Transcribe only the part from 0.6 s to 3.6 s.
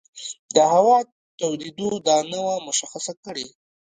هوا تودېدو دا نه وه مشخصه کړې.